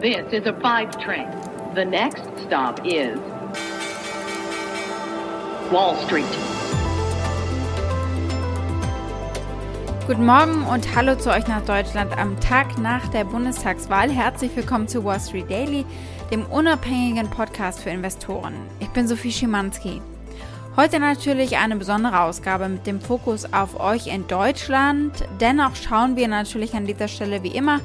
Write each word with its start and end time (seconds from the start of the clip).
This 0.00 0.32
is 0.32 0.46
a 0.46 0.54
five 0.62 0.98
train. 0.98 1.28
The 1.74 1.84
next 1.84 2.22
stop 2.46 2.80
is 2.86 3.18
Wall 5.70 5.94
Street. 6.06 6.24
Guten 10.06 10.24
Morgen 10.24 10.64
und 10.64 10.96
hallo 10.96 11.16
zu 11.16 11.28
euch 11.28 11.46
nach 11.48 11.62
Deutschland 11.66 12.16
am 12.16 12.40
Tag 12.40 12.78
nach 12.78 13.08
der 13.08 13.24
Bundestagswahl. 13.24 14.08
Herzlich 14.08 14.56
willkommen 14.56 14.88
zu 14.88 15.04
Wall 15.04 15.20
Street 15.20 15.50
Daily, 15.50 15.84
dem 16.30 16.46
unabhängigen 16.46 17.28
Podcast 17.28 17.80
für 17.80 17.90
Investoren. 17.90 18.54
Ich 18.78 18.88
bin 18.88 19.06
Sophie 19.06 19.32
Schimanski. 19.32 20.00
Heute 20.76 20.98
natürlich 20.98 21.58
eine 21.58 21.76
besondere 21.76 22.22
Ausgabe 22.22 22.68
mit 22.70 22.86
dem 22.86 23.02
Fokus 23.02 23.52
auf 23.52 23.78
euch 23.78 24.06
in 24.06 24.26
Deutschland. 24.28 25.12
Dennoch 25.40 25.76
schauen 25.76 26.16
wir 26.16 26.26
natürlich 26.26 26.72
an 26.72 26.86
dieser 26.86 27.08
Stelle 27.08 27.42
wie 27.42 27.54
immer 27.54 27.80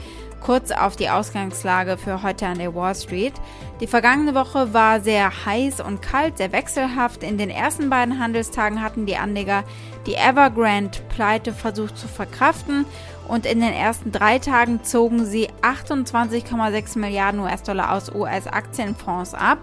kurz 0.45 0.69
auf 0.69 0.95
die 0.95 1.09
Ausgangslage 1.09 1.97
für 1.97 2.21
heute 2.21 2.45
an 2.45 2.59
der 2.59 2.75
Wall 2.75 2.93
Street. 2.93 3.33
Die 3.79 3.87
vergangene 3.87 4.35
Woche 4.35 4.75
war 4.75 5.01
sehr 5.01 5.31
heiß 5.45 5.81
und 5.81 6.03
kalt, 6.03 6.37
sehr 6.37 6.51
wechselhaft. 6.51 7.23
In 7.23 7.39
den 7.39 7.49
ersten 7.49 7.89
beiden 7.89 8.19
Handelstagen 8.19 8.83
hatten 8.83 9.07
die 9.07 9.17
Anleger 9.17 9.63
die 10.05 10.13
Evergrande-Pleite 10.13 11.51
versucht 11.51 11.97
zu 11.97 12.07
verkraften 12.07 12.85
und 13.27 13.47
in 13.47 13.59
den 13.59 13.73
ersten 13.73 14.11
drei 14.11 14.37
Tagen 14.37 14.83
zogen 14.83 15.25
sie 15.25 15.49
28,6 15.63 16.99
Milliarden 16.99 17.39
US-Dollar 17.39 17.91
aus 17.93 18.13
US-Aktienfonds 18.13 19.33
ab, 19.33 19.57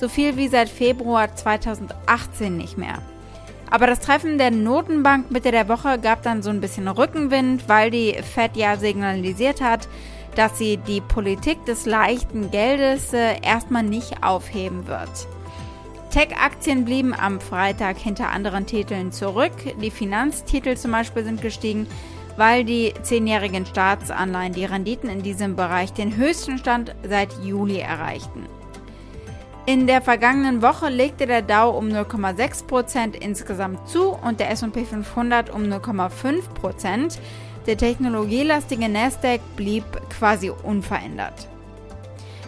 so 0.00 0.08
viel 0.08 0.38
wie 0.38 0.48
seit 0.48 0.70
Februar 0.70 1.36
2018 1.36 2.56
nicht 2.56 2.78
mehr. 2.78 3.02
Aber 3.70 3.86
das 3.86 4.00
Treffen 4.00 4.38
der 4.38 4.50
Notenbank 4.50 5.30
Mitte 5.30 5.50
der 5.50 5.68
Woche 5.68 5.98
gab 5.98 6.22
dann 6.22 6.42
so 6.42 6.48
ein 6.48 6.62
bisschen 6.62 6.88
Rückenwind, 6.88 7.68
weil 7.68 7.90
die 7.90 8.14
Fed 8.22 8.56
ja 8.56 8.78
signalisiert 8.78 9.60
hat, 9.60 9.88
dass 10.34 10.58
sie 10.58 10.76
die 10.76 11.00
Politik 11.00 11.64
des 11.66 11.86
leichten 11.86 12.50
Geldes 12.50 13.12
äh, 13.12 13.40
erstmal 13.42 13.82
nicht 13.82 14.22
aufheben 14.22 14.86
wird. 14.86 15.10
Tech-Aktien 16.10 16.84
blieben 16.84 17.14
am 17.14 17.40
Freitag 17.40 17.96
hinter 17.96 18.30
anderen 18.30 18.66
Titeln 18.66 19.12
zurück. 19.12 19.52
Die 19.80 19.90
Finanztitel 19.90 20.76
zum 20.76 20.92
Beispiel 20.92 21.24
sind 21.24 21.40
gestiegen, 21.40 21.86
weil 22.36 22.64
die 22.64 22.92
zehnjährigen 23.02 23.64
Staatsanleihen 23.64 24.52
die 24.52 24.66
Renditen 24.66 25.08
in 25.08 25.22
diesem 25.22 25.56
Bereich 25.56 25.92
den 25.92 26.16
höchsten 26.16 26.58
Stand 26.58 26.94
seit 27.08 27.32
Juli 27.42 27.78
erreichten. 27.78 28.46
In 29.64 29.86
der 29.86 30.02
vergangenen 30.02 30.60
Woche 30.60 30.88
legte 30.88 31.26
der 31.26 31.40
Dow 31.40 31.70
um 31.78 31.86
0,6% 31.88 33.14
insgesamt 33.14 33.88
zu 33.88 34.08
und 34.10 34.40
der 34.40 34.50
SP 34.50 34.82
500 34.84 35.50
um 35.50 35.62
0,5%. 35.62 37.18
Der 37.66 37.76
technologielastige 37.76 38.88
Nasdaq 38.88 39.40
blieb 39.56 39.84
quasi 40.10 40.50
unverändert. 40.50 41.48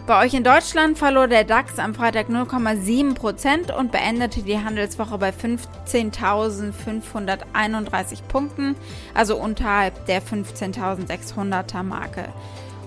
Bei 0.06 0.22
euch 0.22 0.34
in 0.34 0.44
Deutschland 0.44 0.98
verlor 0.98 1.28
der 1.28 1.44
DAX 1.44 1.78
am 1.78 1.94
Freitag 1.94 2.28
0,7% 2.28 3.72
und 3.72 3.90
beendete 3.90 4.42
die 4.42 4.58
Handelswoche 4.58 5.16
bei 5.16 5.30
15.531 5.30 8.22
Punkten, 8.28 8.76
also 9.14 9.38
unterhalb 9.38 10.04
der 10.04 10.20
15.600er 10.20 11.82
Marke. 11.82 12.28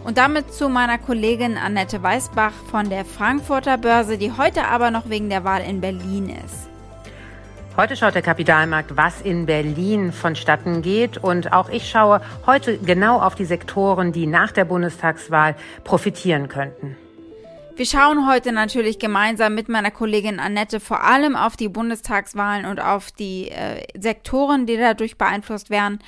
Und 0.03 0.19
damit 0.19 0.53
zu 0.53 0.69
meiner 0.69 0.99
Kollegin 0.99 1.57
Annette 1.57 2.03
Weißbach 2.03 2.53
von 2.69 2.91
der 2.91 3.03
Frankfurter 3.03 3.79
Börse, 3.79 4.19
die 4.19 4.33
heute 4.37 4.67
aber 4.67 4.91
noch 4.91 5.09
wegen 5.09 5.29
der 5.29 5.43
Wahl 5.43 5.63
in 5.63 5.81
Berlin 5.81 6.29
ist. 6.29 6.69
Heute 7.79 7.95
schaut 7.95 8.15
der 8.15 8.23
Kapitalmarkt, 8.23 8.97
was 8.97 9.21
in 9.21 9.45
Berlin 9.45 10.11
vonstatten 10.11 10.81
geht. 10.81 11.19
Und 11.19 11.53
auch 11.53 11.69
ich 11.69 11.87
schaue 11.87 12.21
heute 12.47 12.79
genau 12.79 13.21
auf 13.21 13.35
die 13.35 13.45
Sektoren, 13.45 14.11
die 14.11 14.25
nach 14.25 14.51
der 14.51 14.65
Bundestagswahl 14.65 15.55
profitieren 15.83 16.47
könnten. 16.47 16.97
Wir 17.77 17.85
schauen 17.85 18.27
heute 18.27 18.53
natürlich 18.53 18.97
gemeinsam 18.97 19.53
mit 19.53 19.69
meiner 19.69 19.91
Kollegin 19.91 20.39
Annette 20.39 20.79
vor 20.79 21.03
allem 21.03 21.35
auf 21.35 21.55
die 21.55 21.69
Bundestagswahlen 21.69 22.65
und 22.65 22.79
auf 22.79 23.11
die 23.11 23.49
äh, 23.51 23.83
Sektoren, 23.95 24.65
die 24.65 24.77
dadurch 24.77 25.15
beeinflusst 25.19 25.69
werden. 25.69 25.99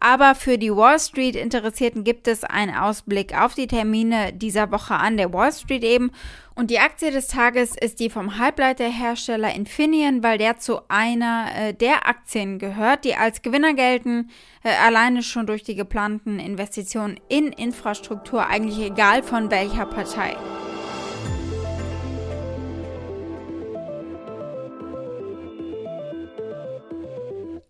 Aber 0.00 0.34
für 0.34 0.56
die 0.56 0.74
Wall 0.74 0.98
Street 0.98 1.36
Interessierten 1.36 2.02
gibt 2.02 2.28
es 2.28 2.44
einen 2.44 2.74
Ausblick 2.74 3.38
auf 3.38 3.52
die 3.54 3.66
Termine 3.66 4.32
dieser 4.32 4.70
Woche 4.70 4.94
an 4.94 5.18
der 5.18 5.30
Wall 5.30 5.52
Street 5.52 5.84
eben. 5.84 6.12
Und 6.54 6.70
die 6.70 6.78
Aktie 6.78 7.10
des 7.10 7.26
Tages 7.26 7.76
ist 7.76 8.00
die 8.00 8.08
vom 8.08 8.38
Halbleiterhersteller 8.38 9.54
Infineon, 9.54 10.22
weil 10.22 10.38
der 10.38 10.56
zu 10.56 10.80
einer 10.88 11.48
äh, 11.54 11.74
der 11.74 12.08
Aktien 12.08 12.58
gehört, 12.58 13.04
die 13.04 13.16
als 13.16 13.42
Gewinner 13.42 13.74
gelten, 13.74 14.30
äh, 14.62 14.70
alleine 14.70 15.22
schon 15.22 15.46
durch 15.46 15.62
die 15.62 15.74
geplanten 15.74 16.38
Investitionen 16.38 17.20
in 17.28 17.48
Infrastruktur, 17.48 18.46
eigentlich 18.46 18.78
egal 18.78 19.22
von 19.22 19.50
welcher 19.50 19.84
Partei. 19.84 20.34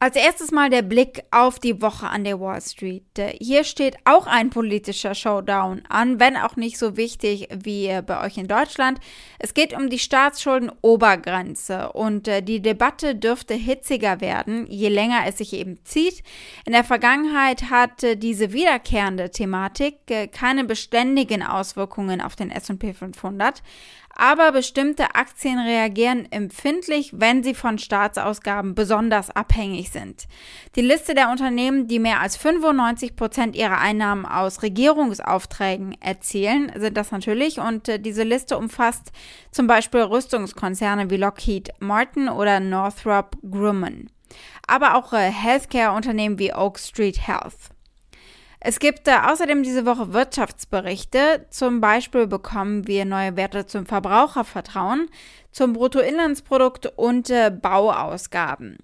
Als 0.00 0.14
erstes 0.14 0.53
mal 0.53 0.70
der 0.70 0.82
Blick 0.82 1.25
auf 1.32 1.59
die 1.59 1.82
Woche 1.82 2.06
an 2.06 2.22
der 2.22 2.38
Wall 2.38 2.62
Street. 2.62 3.03
Hier 3.41 3.64
steht 3.64 3.97
auch 4.04 4.28
ein 4.28 4.48
politischer 4.48 5.12
Showdown 5.16 5.82
an, 5.88 6.20
wenn 6.20 6.36
auch 6.36 6.54
nicht 6.54 6.78
so 6.78 6.97
wichtig 6.97 7.48
wie 7.53 7.88
bei 8.06 8.25
euch 8.25 8.38
in 8.38 8.47
Deutschland. 8.47 9.00
Es 9.41 9.54
geht 9.54 9.76
um 9.76 9.91
die 9.91 9.98
Staatsschulden-Obergrenze 9.98 11.91
und 11.94 12.28
äh, 12.28 12.42
die 12.44 12.62
Debatte 12.62 13.16
dürfte 13.16 13.54
hitziger 13.54 14.20
werden, 14.20 14.69
je 14.69 14.88
länger 14.88 15.22
es 15.26 15.38
sich 15.38 15.53
eben 15.53 15.84
zieht. 15.84 16.22
In 16.65 16.75
der 16.75 16.84
Vergangenheit 16.84 17.69
hatte 17.69 18.16
diese 18.16 18.53
wiederkehrende 18.53 19.32
Thematik 19.32 19.97
äh, 20.10 20.28
keine 20.28 20.62
beständigen 20.62 21.42
Auswirkungen 21.42 22.20
auf 22.20 22.36
den 22.36 22.53
S&P 22.53 22.94
500, 22.94 23.65
aber 24.14 24.52
bestimmte 24.52 25.14
Aktien 25.14 25.58
reagieren 25.58 26.26
empfindlich, 26.30 27.12
wenn 27.14 27.42
sie 27.44 27.54
von 27.54 27.78
Staatsausgaben 27.78 28.74
besonders 28.74 29.30
abhängig 29.30 29.91
sind. 29.91 30.26
Die 30.74 30.82
Liste 30.82 31.14
der 31.14 31.30
Unternehmen, 31.30 31.86
die 31.86 31.98
mehr 31.98 32.20
als 32.20 32.36
95 32.36 33.14
Prozent 33.14 33.54
ihrer 33.54 33.78
Einnahmen 33.78 34.26
aus 34.26 34.62
Regierungsaufträgen 34.62 36.00
erzielen, 36.00 36.72
sind 36.76 36.97
das 36.97 37.12
natürlich 37.12 37.60
und 37.60 37.88
äh, 37.88 38.00
diese 38.00 38.24
Liste 38.24 38.58
umfasst 38.58 39.12
zum 39.52 39.66
Beispiel 39.66 40.00
Rüstungskonzerne 40.00 41.10
wie 41.10 41.16
Lockheed 41.16 41.70
Martin 41.78 42.28
oder 42.28 42.60
Northrop 42.60 43.36
Grumman, 43.48 44.10
aber 44.66 44.97
auch 44.97 45.12
äh, 45.12 45.30
Healthcare-Unternehmen 45.30 46.38
wie 46.38 46.52
Oak 46.52 46.78
Street 46.78 47.26
Health. 47.26 47.78
Es 48.68 48.80
gibt 48.80 49.08
äh, 49.08 49.12
außerdem 49.24 49.62
diese 49.62 49.86
Woche 49.86 50.12
Wirtschaftsberichte. 50.12 51.46
Zum 51.48 51.80
Beispiel 51.80 52.26
bekommen 52.26 52.86
wir 52.86 53.06
neue 53.06 53.34
Werte 53.34 53.64
zum 53.64 53.86
Verbrauchervertrauen, 53.86 55.08
zum 55.52 55.72
Bruttoinlandsprodukt 55.72 56.92
und 56.96 57.30
äh, 57.30 57.50
Bauausgaben. 57.50 58.76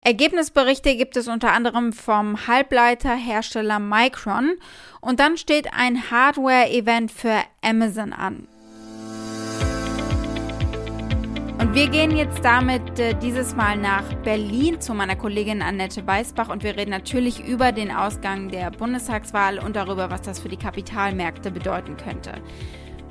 Ergebnisberichte 0.00 0.96
gibt 0.96 1.18
es 1.18 1.28
unter 1.28 1.52
anderem 1.52 1.92
vom 1.92 2.46
Halbleiterhersteller 2.46 3.78
Micron 3.78 4.56
und 5.02 5.20
dann 5.20 5.36
steht 5.36 5.70
ein 5.74 6.10
Hardware-Event 6.10 7.12
für 7.12 7.36
Amazon 7.60 8.14
an. 8.14 8.48
Und 11.66 11.74
wir 11.74 11.88
gehen 11.88 12.16
jetzt 12.16 12.44
damit 12.44 13.00
äh, 13.00 13.12
dieses 13.20 13.56
Mal 13.56 13.76
nach 13.76 14.04
Berlin 14.22 14.80
zu 14.80 14.94
meiner 14.94 15.16
Kollegin 15.16 15.62
Annette 15.62 16.06
Weißbach 16.06 16.48
und 16.48 16.62
wir 16.62 16.76
reden 16.76 16.92
natürlich 16.92 17.44
über 17.44 17.72
den 17.72 17.90
Ausgang 17.90 18.50
der 18.50 18.70
Bundestagswahl 18.70 19.58
und 19.58 19.74
darüber, 19.74 20.08
was 20.08 20.22
das 20.22 20.38
für 20.38 20.48
die 20.48 20.58
Kapitalmärkte 20.58 21.50
bedeuten 21.50 21.96
könnte. 21.96 22.34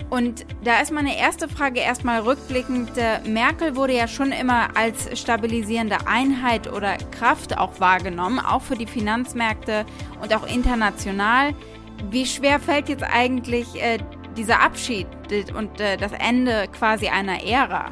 Und 0.09 0.45
da 0.63 0.79
ist 0.79 0.93
meine 0.93 1.17
erste 1.17 1.49
Frage 1.49 1.81
erstmal 1.81 2.21
rückblickend. 2.21 2.97
Äh, 2.97 3.27
Merkel 3.27 3.75
wurde 3.75 3.93
ja 3.93 4.07
schon 4.07 4.31
immer 4.31 4.69
als 4.77 5.19
stabilisierende 5.19 6.07
Einheit 6.07 6.71
oder 6.71 6.95
Kraft 7.11 7.57
auch 7.57 7.81
wahrgenommen, 7.81 8.39
auch 8.39 8.61
für 8.61 8.77
die 8.77 8.87
Finanzmärkte 8.87 9.85
und 10.21 10.33
auch 10.33 10.47
international. 10.47 11.53
Wie 12.09 12.25
schwer 12.25 12.61
fällt 12.61 12.87
jetzt 12.87 13.03
eigentlich 13.03 13.67
äh, 13.83 13.97
dieser 14.37 14.61
Abschied 14.61 15.07
und 15.57 15.81
äh, 15.81 15.97
das 15.97 16.13
Ende 16.13 16.69
quasi 16.71 17.09
einer 17.09 17.43
Ära? 17.43 17.91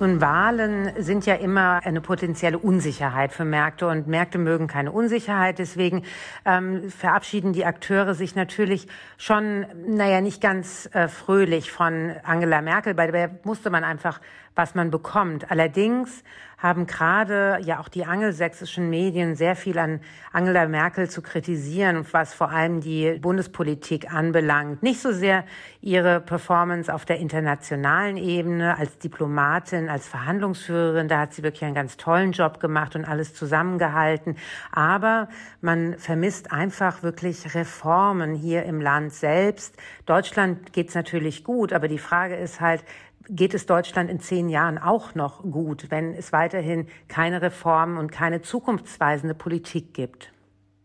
Nun, 0.00 0.20
Wahlen 0.20 0.92
sind 0.96 1.26
ja 1.26 1.34
immer 1.34 1.80
eine 1.82 2.00
potenzielle 2.00 2.56
Unsicherheit 2.56 3.32
für 3.32 3.44
Märkte 3.44 3.88
und 3.88 4.06
Märkte 4.06 4.38
mögen 4.38 4.68
keine 4.68 4.92
Unsicherheit. 4.92 5.58
Deswegen 5.58 6.04
ähm, 6.44 6.88
verabschieden 6.88 7.52
die 7.52 7.64
Akteure 7.64 8.14
sich 8.14 8.36
natürlich 8.36 8.86
schon, 9.16 9.66
naja, 9.88 10.20
nicht 10.20 10.40
ganz 10.40 10.88
äh, 10.92 11.08
fröhlich 11.08 11.72
von 11.72 12.12
Angela 12.22 12.62
Merkel. 12.62 12.94
Bei 12.94 13.10
der 13.10 13.30
musste 13.42 13.70
man 13.70 13.82
einfach 13.82 14.20
was 14.58 14.74
man 14.74 14.90
bekommt. 14.90 15.52
Allerdings 15.52 16.24
haben 16.58 16.88
gerade 16.88 17.60
ja 17.62 17.78
auch 17.78 17.88
die 17.88 18.04
angelsächsischen 18.04 18.90
Medien 18.90 19.36
sehr 19.36 19.54
viel 19.54 19.78
an 19.78 20.00
Angela 20.32 20.66
Merkel 20.66 21.08
zu 21.08 21.22
kritisieren, 21.22 22.04
was 22.10 22.34
vor 22.34 22.50
allem 22.50 22.80
die 22.80 23.12
Bundespolitik 23.20 24.12
anbelangt. 24.12 24.82
Nicht 24.82 25.00
so 25.00 25.12
sehr 25.12 25.44
ihre 25.80 26.20
Performance 26.20 26.92
auf 26.92 27.04
der 27.04 27.18
internationalen 27.18 28.16
Ebene 28.16 28.76
als 28.76 28.98
Diplomatin, 28.98 29.88
als 29.88 30.08
Verhandlungsführerin, 30.08 31.06
da 31.06 31.20
hat 31.20 31.32
sie 31.32 31.44
wirklich 31.44 31.64
einen 31.64 31.76
ganz 31.76 31.96
tollen 31.96 32.32
Job 32.32 32.58
gemacht 32.58 32.96
und 32.96 33.04
alles 33.04 33.34
zusammengehalten. 33.34 34.36
Aber 34.72 35.28
man 35.60 35.96
vermisst 35.96 36.50
einfach 36.50 37.04
wirklich 37.04 37.54
Reformen 37.54 38.34
hier 38.34 38.64
im 38.64 38.80
Land 38.80 39.12
selbst. 39.12 39.76
Deutschland 40.06 40.72
geht's 40.72 40.96
natürlich 40.96 41.44
gut, 41.44 41.72
aber 41.72 41.86
die 41.86 41.98
Frage 41.98 42.34
ist 42.34 42.60
halt, 42.60 42.82
geht 43.28 43.54
es 43.54 43.66
Deutschland 43.66 44.10
in 44.10 44.20
zehn 44.20 44.48
Jahren 44.48 44.78
auch 44.78 45.14
noch 45.14 45.42
gut, 45.42 45.90
wenn 45.90 46.14
es 46.14 46.32
weiterhin 46.32 46.86
keine 47.08 47.42
Reformen 47.42 47.98
und 47.98 48.10
keine 48.10 48.42
zukunftsweisende 48.42 49.34
Politik 49.34 49.94
gibt. 49.94 50.32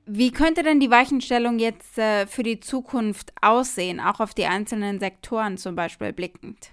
Wie 0.06 0.32
könnte 0.32 0.64
denn 0.64 0.80
die 0.80 0.92
Weichenstellung 0.92 1.60
jetzt 1.60 1.98
äh, 1.98 2.28
für 2.28 2.44
die 2.44 2.60
Zukunft 2.60 3.34
aussehen, 3.42 4.02
auch 4.02 4.20
auf 4.20 4.34
die 4.34 4.46
einzelnen 4.46 5.00
Sektoren 5.00 5.58
zum 5.58 5.76
Beispiel 5.76 6.12
blickend? 6.12 6.72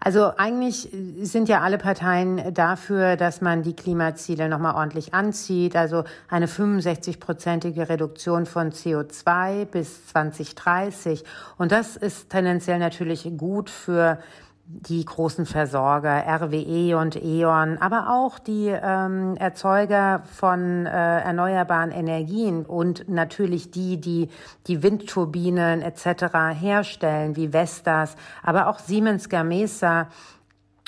Also 0.00 0.32
eigentlich 0.36 0.88
sind 1.22 1.48
ja 1.48 1.60
alle 1.60 1.78
Parteien 1.78 2.52
dafür, 2.52 3.16
dass 3.16 3.40
man 3.40 3.62
die 3.62 3.74
Klimaziele 3.74 4.48
nochmal 4.50 4.74
ordentlich 4.74 5.14
anzieht. 5.14 5.76
Also 5.76 6.04
eine 6.28 6.46
65-prozentige 6.46 7.88
Reduktion 7.88 8.44
von 8.44 8.70
CO2 8.70 9.64
bis 9.64 10.06
2030. 10.08 11.24
Und 11.56 11.72
das 11.72 11.96
ist 11.96 12.28
tendenziell 12.28 12.78
natürlich 12.78 13.30
gut 13.38 13.70
für 13.70 14.18
die 14.66 15.04
großen 15.04 15.44
Versorger, 15.44 16.24
RWE 16.26 16.96
und 16.96 17.22
E.ON, 17.22 17.76
aber 17.78 18.08
auch 18.08 18.38
die 18.38 18.68
ähm, 18.68 19.36
Erzeuger 19.36 20.22
von 20.24 20.86
äh, 20.86 21.20
erneuerbaren 21.20 21.90
Energien 21.90 22.64
und 22.64 23.06
natürlich 23.08 23.70
die, 23.70 24.00
die 24.00 24.30
die 24.66 24.82
Windturbinen 24.82 25.82
etc. 25.82 26.58
herstellen, 26.58 27.36
wie 27.36 27.52
Vestas, 27.52 28.16
aber 28.42 28.68
auch 28.68 28.78
Siemens 28.78 29.28
Gamesa 29.28 30.08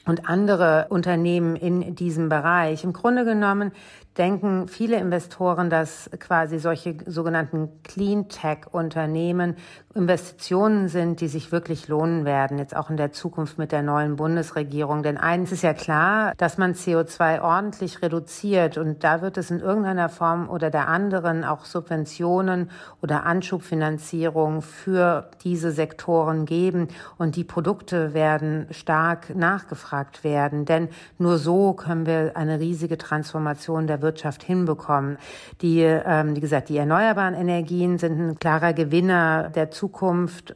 und 0.06 0.28
andere 0.28 0.87
Unternehmen 0.88 1.56
in 1.56 1.94
diesem 1.94 2.28
Bereich. 2.28 2.84
Im 2.84 2.93
Grunde 2.93 3.25
genommen 3.25 3.73
denken 4.17 4.69
viele 4.69 4.96
Investoren, 4.96 5.69
dass 5.69 6.08
quasi 6.19 6.58
solche 6.58 6.96
sogenannten 7.06 7.82
Clean 7.82 8.28
Tech 8.28 8.73
Unternehmen 8.73 9.56
Investitionen 9.96 10.88
sind, 10.88 11.22
die 11.22 11.28
sich 11.28 11.52
wirklich 11.52 11.88
lohnen 11.88 12.26
werden, 12.26 12.58
jetzt 12.58 12.76
auch 12.76 12.90
in 12.90 12.98
der 12.98 13.12
Zukunft 13.12 13.56
mit 13.56 13.72
der 13.72 13.82
neuen 13.82 14.16
Bundesregierung. 14.16 15.02
Denn 15.02 15.16
eins 15.16 15.52
ist 15.52 15.62
ja 15.62 15.72
klar, 15.72 16.34
dass 16.37 16.58
man 16.58 16.75
CO2 16.75 17.40
ordentlich 17.40 18.02
reduziert 18.02 18.76
und 18.76 19.02
da 19.02 19.22
wird 19.22 19.38
es 19.38 19.50
in 19.50 19.60
irgendeiner 19.60 20.10
Form 20.10 20.50
oder 20.50 20.70
der 20.70 20.88
anderen 20.88 21.44
auch 21.44 21.64
Subventionen 21.64 22.70
oder 23.00 23.25
Anschubfinanzierung 23.25 24.60
für 24.60 25.31
diese 25.43 25.70
Sektoren 25.72 26.44
geben 26.44 26.88
und 27.16 27.37
die 27.37 27.44
Produkte 27.44 28.12
werden 28.12 28.66
stark 28.72 29.34
nachgefragt 29.34 30.25
werden. 30.25 30.66
Denn 30.66 30.88
nur 31.16 31.38
so 31.38 31.72
können 31.72 32.04
wir 32.04 32.37
eine 32.37 32.60
riesige 32.60 32.99
Transformation 32.99 33.87
der 33.87 34.02
Wirtschaft 34.02 34.42
hinbekommen. 34.42 35.16
Die, 35.62 35.81
ähm, 35.81 36.37
wie 36.37 36.40
gesagt, 36.40 36.69
die 36.69 36.76
erneuerbaren 36.76 37.34
Energien 37.34 37.96
sind 37.96 38.20
ein 38.20 38.38
klarer 38.38 38.75
Gewinner 38.75 39.49
der 39.49 39.70
Zukunft, 39.70 39.85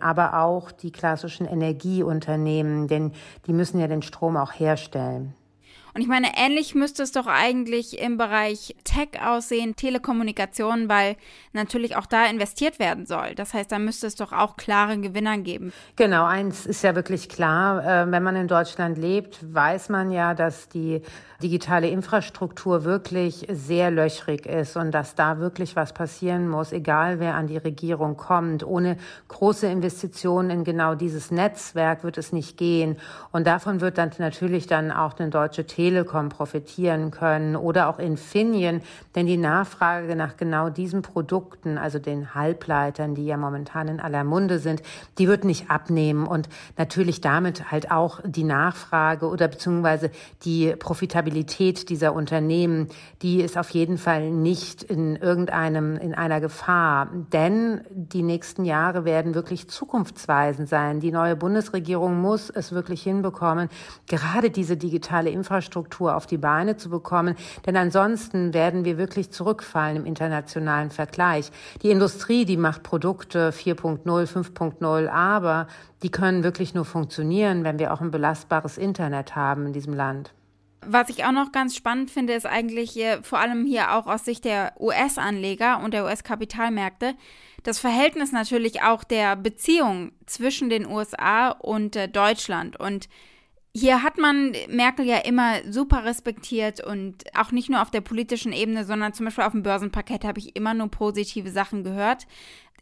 aber 0.00 0.42
auch 0.42 0.70
die 0.70 0.92
klassischen 0.92 1.46
Energieunternehmen, 1.46 2.88
denn 2.88 3.12
die 3.46 3.52
müssen 3.52 3.80
ja 3.80 3.88
den 3.88 4.02
Strom 4.02 4.36
auch 4.36 4.52
herstellen. 4.52 5.34
Und 5.94 6.02
ich 6.02 6.06
meine, 6.06 6.28
ähnlich 6.36 6.74
müsste 6.74 7.02
es 7.02 7.12
doch 7.12 7.26
eigentlich 7.26 7.98
im 8.00 8.16
Bereich 8.16 8.76
Tech 8.84 9.20
aussehen, 9.24 9.74
Telekommunikation, 9.74 10.88
weil 10.88 11.16
natürlich 11.52 11.96
auch 11.96 12.06
da 12.06 12.26
investiert 12.26 12.78
werden 12.78 13.06
soll. 13.06 13.34
Das 13.34 13.54
heißt, 13.54 13.72
da 13.72 13.78
müsste 13.78 14.06
es 14.06 14.14
doch 14.14 14.32
auch 14.32 14.56
klare 14.56 14.98
Gewinner 14.98 15.38
geben. 15.38 15.72
Genau, 15.96 16.24
eins 16.24 16.66
ist 16.66 16.82
ja 16.82 16.94
wirklich 16.94 17.28
klar. 17.28 17.84
Äh, 17.84 18.10
wenn 18.12 18.22
man 18.22 18.36
in 18.36 18.46
Deutschland 18.46 18.98
lebt, 18.98 19.38
weiß 19.52 19.88
man 19.88 20.12
ja, 20.12 20.34
dass 20.34 20.68
die 20.68 21.02
digitale 21.42 21.88
Infrastruktur 21.88 22.84
wirklich 22.84 23.46
sehr 23.50 23.90
löchrig 23.90 24.44
ist 24.44 24.76
und 24.76 24.92
dass 24.92 25.14
da 25.14 25.38
wirklich 25.38 25.74
was 25.74 25.94
passieren 25.94 26.48
muss, 26.48 26.70
egal 26.70 27.18
wer 27.18 27.34
an 27.34 27.46
die 27.46 27.56
Regierung 27.56 28.18
kommt. 28.18 28.62
Ohne 28.62 28.98
große 29.28 29.66
Investitionen 29.66 30.50
in 30.50 30.64
genau 30.64 30.94
dieses 30.94 31.30
Netzwerk 31.30 32.04
wird 32.04 32.18
es 32.18 32.32
nicht 32.32 32.58
gehen. 32.58 32.98
Und 33.32 33.46
davon 33.46 33.80
wird 33.80 33.96
dann 33.96 34.10
natürlich 34.18 34.66
dann 34.66 34.92
auch 34.92 35.18
eine 35.18 35.30
deutsche 35.30 35.64
Telekom 35.64 35.79
profitieren 36.28 37.10
können 37.10 37.56
oder 37.56 37.88
auch 37.88 37.98
Infineon, 37.98 38.82
denn 39.14 39.26
die 39.26 39.36
Nachfrage 39.36 40.14
nach 40.14 40.36
genau 40.36 40.68
diesen 40.68 41.02
Produkten, 41.02 41.78
also 41.78 41.98
den 41.98 42.34
Halbleitern, 42.34 43.14
die 43.14 43.26
ja 43.26 43.36
momentan 43.36 43.88
in 43.88 44.00
aller 44.00 44.24
Munde 44.24 44.58
sind, 44.58 44.82
die 45.18 45.26
wird 45.28 45.44
nicht 45.44 45.70
abnehmen. 45.70 46.26
Und 46.26 46.48
natürlich 46.76 47.20
damit 47.20 47.70
halt 47.70 47.90
auch 47.90 48.20
die 48.24 48.44
Nachfrage 48.44 49.26
oder 49.26 49.48
beziehungsweise 49.48 50.10
die 50.44 50.74
Profitabilität 50.76 51.88
dieser 51.88 52.14
Unternehmen, 52.14 52.88
die 53.22 53.40
ist 53.40 53.56
auf 53.56 53.70
jeden 53.70 53.98
Fall 53.98 54.30
nicht 54.30 54.82
in 54.82 55.16
irgendeinem, 55.16 55.96
in 55.96 56.14
einer 56.14 56.40
Gefahr, 56.40 57.08
denn 57.32 57.80
die 57.90 58.22
nächsten 58.22 58.64
Jahre 58.64 59.04
werden 59.04 59.34
wirklich 59.34 59.68
zukunftsweisend 59.68 60.68
sein. 60.68 61.00
Die 61.00 61.12
neue 61.12 61.36
Bundesregierung 61.36 62.20
muss 62.20 62.50
es 62.50 62.72
wirklich 62.72 63.02
hinbekommen, 63.02 63.68
gerade 64.06 64.50
diese 64.50 64.76
digitale 64.76 65.30
Infrastruktur 65.30 65.69
Infrastruktur 65.70 66.16
auf 66.16 66.26
die 66.26 66.38
Beine 66.38 66.76
zu 66.76 66.90
bekommen. 66.90 67.36
Denn 67.66 67.76
ansonsten 67.76 68.52
werden 68.52 68.84
wir 68.84 68.98
wirklich 68.98 69.30
zurückfallen 69.30 69.96
im 69.96 70.06
internationalen 70.06 70.90
Vergleich. 70.90 71.50
Die 71.82 71.90
Industrie, 71.90 72.44
die 72.44 72.56
macht 72.56 72.82
Produkte 72.82 73.50
4.0, 73.50 74.04
5.0, 74.04 75.08
aber 75.08 75.68
die 76.02 76.10
können 76.10 76.42
wirklich 76.42 76.74
nur 76.74 76.84
funktionieren, 76.84 77.62
wenn 77.64 77.78
wir 77.78 77.92
auch 77.92 78.00
ein 78.00 78.10
belastbares 78.10 78.78
Internet 78.78 79.36
haben 79.36 79.66
in 79.66 79.72
diesem 79.72 79.94
Land. 79.94 80.32
Was 80.86 81.10
ich 81.10 81.24
auch 81.24 81.32
noch 81.32 81.52
ganz 81.52 81.76
spannend 81.76 82.10
finde, 82.10 82.32
ist 82.32 82.46
eigentlich 82.46 82.90
hier, 82.90 83.22
vor 83.22 83.38
allem 83.38 83.66
hier 83.66 83.94
auch 83.94 84.06
aus 84.06 84.24
Sicht 84.24 84.46
der 84.46 84.72
US-Anleger 84.80 85.82
und 85.84 85.92
der 85.92 86.04
US-Kapitalmärkte, 86.04 87.14
das 87.62 87.78
Verhältnis 87.78 88.32
natürlich 88.32 88.80
auch 88.82 89.04
der 89.04 89.36
Beziehung 89.36 90.12
zwischen 90.24 90.70
den 90.70 90.86
USA 90.86 91.50
und 91.50 91.96
äh, 91.96 92.08
Deutschland. 92.08 92.80
Und 92.80 93.10
hier 93.72 94.02
hat 94.02 94.18
man 94.18 94.52
Merkel 94.68 95.06
ja 95.06 95.18
immer 95.18 95.60
super 95.68 96.04
respektiert 96.04 96.84
und 96.84 97.24
auch 97.36 97.52
nicht 97.52 97.70
nur 97.70 97.82
auf 97.82 97.90
der 97.90 98.00
politischen 98.00 98.52
Ebene, 98.52 98.84
sondern 98.84 99.12
zum 99.12 99.26
Beispiel 99.26 99.44
auf 99.44 99.52
dem 99.52 99.62
Börsenparkett 99.62 100.24
habe 100.24 100.40
ich 100.40 100.56
immer 100.56 100.74
nur 100.74 100.88
positive 100.88 101.50
Sachen 101.50 101.84
gehört. 101.84 102.26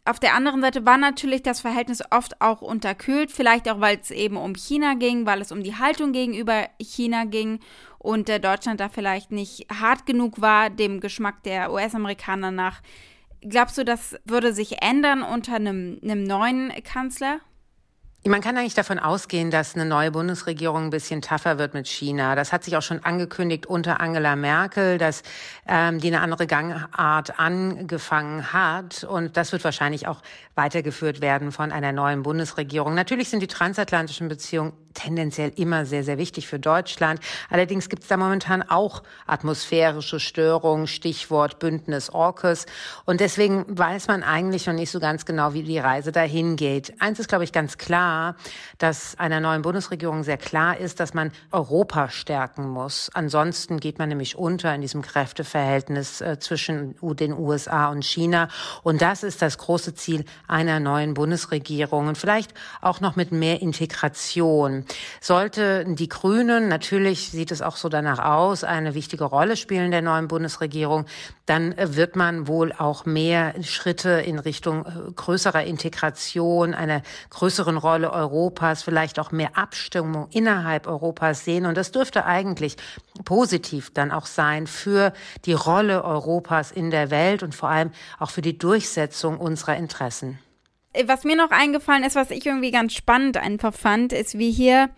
Auf 0.05 0.19
der 0.19 0.33
anderen 0.33 0.61
Seite 0.61 0.85
war 0.85 0.97
natürlich 0.97 1.43
das 1.43 1.61
Verhältnis 1.61 2.01
oft 2.09 2.41
auch 2.41 2.61
unterkühlt, 2.61 3.31
vielleicht 3.31 3.69
auch, 3.69 3.79
weil 3.79 3.99
es 4.01 4.09
eben 4.09 4.37
um 4.37 4.55
China 4.55 4.95
ging, 4.95 5.27
weil 5.27 5.41
es 5.41 5.51
um 5.51 5.61
die 5.61 5.75
Haltung 5.75 6.13
gegenüber 6.13 6.67
China 6.81 7.25
ging 7.25 7.59
und 7.99 8.27
äh, 8.29 8.39
Deutschland 8.39 8.79
da 8.79 8.89
vielleicht 8.89 9.31
nicht 9.31 9.67
hart 9.71 10.07
genug 10.07 10.41
war, 10.41 10.71
dem 10.71 10.99
Geschmack 10.99 11.43
der 11.43 11.71
US-Amerikaner 11.71 12.49
nach. 12.49 12.81
Glaubst 13.41 13.77
du, 13.77 13.85
das 13.85 14.15
würde 14.25 14.53
sich 14.53 14.81
ändern 14.81 15.21
unter 15.21 15.55
einem, 15.55 15.99
einem 16.01 16.23
neuen 16.23 16.71
Kanzler? 16.83 17.39
Man 18.25 18.41
kann 18.41 18.57
eigentlich 18.57 18.73
davon 18.73 18.99
ausgehen, 18.99 19.49
dass 19.49 19.75
eine 19.75 19.85
neue 19.85 20.11
Bundesregierung 20.11 20.85
ein 20.85 20.89
bisschen 20.89 21.21
tougher 21.21 21.57
wird 21.57 21.73
mit 21.73 21.87
China. 21.87 22.35
Das 22.35 22.51
hat 22.51 22.65
sich 22.65 22.75
auch 22.75 22.81
schon 22.81 23.05
angekündigt 23.05 23.65
unter 23.65 24.01
Angela 24.01 24.35
Merkel, 24.35 24.97
dass 24.97 25.23
ähm, 25.65 26.01
die 26.01 26.07
eine 26.07 26.19
andere 26.19 26.45
Gangart 26.45 27.39
angefangen 27.39 28.51
hat. 28.51 29.05
Und 29.05 29.37
das 29.37 29.53
wird 29.53 29.63
wahrscheinlich 29.63 30.05
auch 30.05 30.21
weitergeführt 30.55 31.21
werden 31.21 31.53
von 31.53 31.71
einer 31.71 31.93
neuen 31.93 32.23
Bundesregierung. 32.23 32.93
Natürlich 32.93 33.29
sind 33.29 33.39
die 33.39 33.47
transatlantischen 33.47 34.27
Beziehungen 34.27 34.73
tendenziell 34.93 35.53
immer 35.55 35.85
sehr, 35.85 36.03
sehr 36.03 36.17
wichtig 36.17 36.47
für 36.47 36.59
Deutschland. 36.59 37.21
Allerdings 37.49 37.87
gibt 37.87 38.03
es 38.03 38.09
da 38.09 38.17
momentan 38.17 38.63
auch 38.63 39.03
atmosphärische 39.27 40.19
Störungen, 40.19 40.87
Stichwort 40.87 41.59
Bündnis 41.59 42.09
AUKUS. 42.09 42.65
Und 43.05 43.21
deswegen 43.21 43.65
weiß 43.69 44.07
man 44.07 44.23
eigentlich 44.23 44.67
noch 44.67 44.73
nicht 44.73 44.91
so 44.91 44.99
ganz 44.99 45.25
genau, 45.25 45.53
wie 45.53 45.63
die 45.63 45.79
Reise 45.79 46.11
dahin 46.11 46.57
geht. 46.57 46.99
Eins 46.99 47.19
ist, 47.19 47.29
glaube 47.29 47.45
ich, 47.45 47.53
ganz 47.53 47.77
klar, 47.77 48.08
dass 48.77 49.17
einer 49.19 49.39
neuen 49.39 49.61
Bundesregierung 49.61 50.23
sehr 50.23 50.37
klar 50.37 50.77
ist, 50.77 50.99
dass 50.99 51.13
man 51.13 51.31
Europa 51.51 52.09
stärken 52.09 52.67
muss. 52.67 53.09
Ansonsten 53.13 53.79
geht 53.79 53.99
man 53.99 54.09
nämlich 54.09 54.37
unter 54.37 54.73
in 54.73 54.81
diesem 54.81 55.01
Kräfteverhältnis 55.01 56.21
äh, 56.21 56.39
zwischen 56.39 56.95
den 57.01 57.33
USA 57.33 57.89
und 57.89 58.03
China. 58.03 58.49
Und 58.83 59.01
das 59.01 59.23
ist 59.23 59.41
das 59.41 59.57
große 59.57 59.95
Ziel 59.95 60.25
einer 60.47 60.79
neuen 60.79 61.13
Bundesregierung. 61.13 62.07
Und 62.07 62.17
vielleicht 62.17 62.53
auch 62.81 62.99
noch 62.99 63.15
mit 63.15 63.31
mehr 63.31 63.61
Integration. 63.61 64.85
Sollte 65.21 65.85
die 65.87 66.09
Grünen, 66.09 66.67
natürlich 66.67 67.29
sieht 67.29 67.51
es 67.51 67.61
auch 67.61 67.75
so 67.75 67.89
danach 67.89 68.19
aus, 68.19 68.63
eine 68.63 68.93
wichtige 68.95 69.25
Rolle 69.25 69.57
spielen 69.57 69.91
der 69.91 70.01
neuen 70.01 70.27
Bundesregierung, 70.27 71.05
dann 71.49 71.75
wird 71.77 72.15
man 72.15 72.47
wohl 72.47 72.71
auch 72.71 73.05
mehr 73.05 73.53
Schritte 73.63 74.09
in 74.09 74.39
Richtung 74.39 74.85
äh, 74.85 75.11
größerer 75.15 75.63
Integration, 75.63 76.73
einer 76.73 77.01
größeren 77.29 77.77
Rolle 77.77 77.89
Rolle 77.89 78.13
Europas, 78.13 78.83
vielleicht 78.83 79.19
auch 79.19 79.31
mehr 79.31 79.57
Abstimmung 79.57 80.27
innerhalb 80.31 80.87
Europas 80.87 81.43
sehen. 81.43 81.65
Und 81.65 81.75
das 81.75 81.91
dürfte 81.91 82.25
eigentlich 82.25 82.77
positiv 83.25 83.91
dann 83.93 84.11
auch 84.11 84.25
sein 84.25 84.67
für 84.67 85.11
die 85.45 85.53
Rolle 85.53 86.03
Europas 86.03 86.71
in 86.71 86.91
der 86.91 87.09
Welt 87.09 87.41
und 87.41 87.55
vor 87.55 87.69
allem 87.69 87.91
auch 88.19 88.29
für 88.29 88.41
die 88.41 88.57
Durchsetzung 88.57 89.39
unserer 89.39 89.75
Interessen. 89.75 90.39
Was 91.05 91.23
mir 91.23 91.35
noch 91.35 91.51
eingefallen 91.51 92.03
ist, 92.03 92.15
was 92.15 92.31
ich 92.31 92.45
irgendwie 92.45 92.71
ganz 92.71 92.93
spannend 92.93 93.37
einfach 93.37 93.73
fand, 93.73 94.13
ist, 94.13 94.37
wie 94.37 94.51
hier 94.51 94.89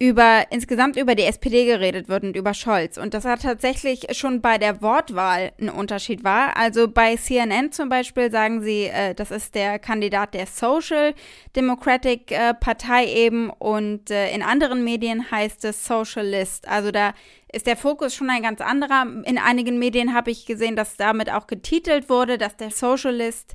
über 0.00 0.46
insgesamt 0.48 0.96
über 0.96 1.14
die 1.14 1.24
SPD 1.24 1.66
geredet 1.66 2.08
wird 2.08 2.24
und 2.24 2.34
über 2.34 2.54
Scholz 2.54 2.96
und 2.96 3.12
dass 3.12 3.26
er 3.26 3.36
tatsächlich 3.36 4.06
schon 4.16 4.40
bei 4.40 4.56
der 4.56 4.80
Wortwahl 4.80 5.52
ein 5.60 5.68
Unterschied 5.68 6.24
war. 6.24 6.56
Also 6.56 6.88
bei 6.88 7.16
CNN 7.16 7.70
zum 7.70 7.90
Beispiel 7.90 8.30
sagen 8.30 8.62
sie, 8.62 8.84
äh, 8.84 9.14
das 9.14 9.30
ist 9.30 9.54
der 9.54 9.78
Kandidat 9.78 10.32
der 10.32 10.46
Social 10.46 11.14
Democratic 11.54 12.32
äh, 12.32 12.54
Partei 12.54 13.12
eben 13.12 13.50
und 13.50 14.10
äh, 14.10 14.34
in 14.34 14.42
anderen 14.42 14.84
Medien 14.84 15.30
heißt 15.30 15.66
es 15.66 15.84
Socialist. 15.84 16.66
Also 16.66 16.90
da 16.90 17.12
ist 17.52 17.66
der 17.66 17.76
Fokus 17.76 18.14
schon 18.14 18.30
ein 18.30 18.42
ganz 18.42 18.62
anderer. 18.62 19.06
In 19.24 19.36
einigen 19.36 19.78
Medien 19.78 20.14
habe 20.14 20.30
ich 20.30 20.46
gesehen, 20.46 20.76
dass 20.76 20.96
damit 20.96 21.30
auch 21.30 21.46
getitelt 21.46 22.08
wurde, 22.08 22.38
dass 22.38 22.56
der 22.56 22.70
Socialist 22.70 23.54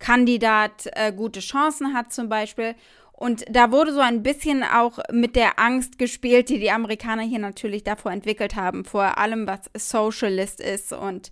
Kandidat 0.00 0.88
äh, 0.94 1.12
gute 1.12 1.38
Chancen 1.38 1.94
hat 1.94 2.12
zum 2.12 2.28
Beispiel. 2.28 2.74
Und 3.16 3.44
da 3.48 3.70
wurde 3.70 3.92
so 3.92 4.00
ein 4.00 4.24
bisschen 4.24 4.64
auch 4.64 4.98
mit 5.12 5.36
der 5.36 5.58
Angst 5.60 5.98
gespielt, 5.98 6.48
die 6.48 6.58
die 6.58 6.72
Amerikaner 6.72 7.22
hier 7.22 7.38
natürlich 7.38 7.84
davor 7.84 8.10
entwickelt 8.10 8.56
haben, 8.56 8.84
vor 8.84 9.18
allem 9.18 9.46
was 9.46 9.70
Socialist 9.76 10.60
ist 10.60 10.92
und 10.92 11.30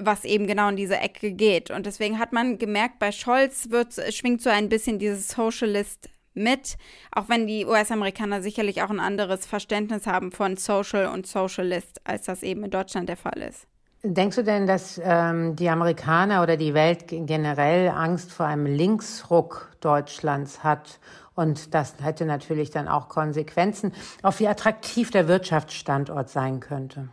was 0.00 0.24
eben 0.24 0.46
genau 0.46 0.68
in 0.68 0.76
diese 0.76 0.98
Ecke 0.98 1.32
geht. 1.32 1.70
Und 1.70 1.86
deswegen 1.86 2.18
hat 2.18 2.32
man 2.32 2.58
gemerkt, 2.58 3.00
bei 3.00 3.10
Scholz 3.10 3.70
wird, 3.70 3.94
schwingt 4.14 4.40
so 4.40 4.50
ein 4.50 4.68
bisschen 4.68 4.98
dieses 4.98 5.28
Socialist 5.28 6.10
mit, 6.34 6.76
auch 7.10 7.28
wenn 7.28 7.46
die 7.46 7.64
US-Amerikaner 7.64 8.42
sicherlich 8.42 8.82
auch 8.82 8.90
ein 8.90 9.00
anderes 9.00 9.46
Verständnis 9.46 10.06
haben 10.06 10.30
von 10.30 10.56
Social 10.56 11.06
und 11.06 11.26
Socialist, 11.26 12.00
als 12.04 12.26
das 12.26 12.42
eben 12.42 12.62
in 12.62 12.70
Deutschland 12.70 13.08
der 13.08 13.16
Fall 13.16 13.42
ist. 13.42 13.66
Denkst 14.14 14.36
du 14.36 14.44
denn, 14.44 14.66
dass 14.66 15.00
ähm, 15.02 15.56
die 15.56 15.68
Amerikaner 15.68 16.42
oder 16.42 16.56
die 16.56 16.74
Welt 16.74 17.06
generell 17.08 17.88
Angst 17.88 18.32
vor 18.32 18.46
einem 18.46 18.66
Linksruck 18.66 19.70
Deutschlands 19.80 20.62
hat? 20.62 21.00
Und 21.34 21.74
das 21.74 21.94
hätte 22.00 22.24
natürlich 22.24 22.70
dann 22.70 22.88
auch 22.88 23.08
Konsequenzen 23.08 23.92
auf 24.22 24.40
wie 24.40 24.48
attraktiv 24.48 25.10
der 25.10 25.28
Wirtschaftsstandort 25.28 26.30
sein 26.30 26.60
könnte. 26.60 27.08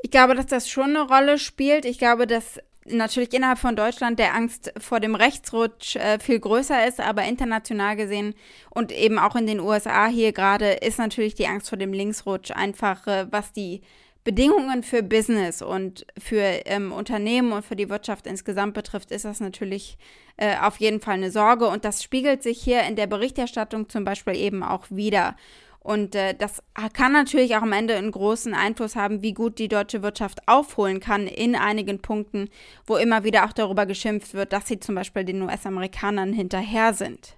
Ich 0.00 0.10
glaube, 0.10 0.34
dass 0.34 0.46
das 0.46 0.70
schon 0.70 0.96
eine 0.96 1.02
Rolle 1.02 1.38
spielt. 1.38 1.84
Ich 1.84 1.98
glaube, 1.98 2.26
dass 2.26 2.60
natürlich 2.86 3.32
innerhalb 3.34 3.58
von 3.58 3.76
Deutschland 3.76 4.18
der 4.18 4.34
Angst 4.34 4.72
vor 4.78 5.00
dem 5.00 5.14
Rechtsrutsch 5.14 5.96
äh, 5.96 6.18
viel 6.18 6.40
größer 6.40 6.86
ist, 6.86 7.00
aber 7.00 7.24
international 7.24 7.96
gesehen 7.96 8.34
und 8.70 8.92
eben 8.92 9.18
auch 9.18 9.36
in 9.36 9.46
den 9.46 9.60
USA 9.60 10.06
hier 10.06 10.32
gerade 10.32 10.70
ist 10.70 10.98
natürlich 10.98 11.34
die 11.34 11.46
Angst 11.46 11.68
vor 11.68 11.78
dem 11.78 11.92
Linksrutsch 11.92 12.50
einfach, 12.52 13.06
äh, 13.06 13.26
was 13.30 13.52
die 13.52 13.82
Bedingungen 14.28 14.82
für 14.82 15.02
Business 15.02 15.62
und 15.62 16.04
für 16.18 16.42
ähm, 16.66 16.92
Unternehmen 16.92 17.50
und 17.52 17.64
für 17.64 17.76
die 17.76 17.88
Wirtschaft 17.88 18.26
insgesamt 18.26 18.74
betrifft, 18.74 19.10
ist 19.10 19.24
das 19.24 19.40
natürlich 19.40 19.96
äh, 20.36 20.54
auf 20.58 20.76
jeden 20.80 21.00
Fall 21.00 21.14
eine 21.14 21.30
Sorge. 21.30 21.66
Und 21.66 21.86
das 21.86 22.02
spiegelt 22.02 22.42
sich 22.42 22.60
hier 22.60 22.82
in 22.82 22.94
der 22.94 23.06
Berichterstattung 23.06 23.88
zum 23.88 24.04
Beispiel 24.04 24.36
eben 24.36 24.62
auch 24.62 24.84
wieder. 24.90 25.34
Und 25.80 26.14
äh, 26.14 26.34
das 26.34 26.62
kann 26.92 27.12
natürlich 27.12 27.56
auch 27.56 27.62
am 27.62 27.72
Ende 27.72 27.96
einen 27.96 28.10
großen 28.10 28.52
Einfluss 28.52 28.96
haben, 28.96 29.22
wie 29.22 29.32
gut 29.32 29.58
die 29.58 29.68
deutsche 29.68 30.02
Wirtschaft 30.02 30.46
aufholen 30.46 31.00
kann 31.00 31.26
in 31.26 31.56
einigen 31.56 32.02
Punkten, 32.02 32.50
wo 32.84 32.98
immer 32.98 33.24
wieder 33.24 33.46
auch 33.46 33.54
darüber 33.54 33.86
geschimpft 33.86 34.34
wird, 34.34 34.52
dass 34.52 34.68
sie 34.68 34.78
zum 34.78 34.94
Beispiel 34.94 35.24
den 35.24 35.40
US-Amerikanern 35.40 36.34
hinterher 36.34 36.92
sind. 36.92 37.37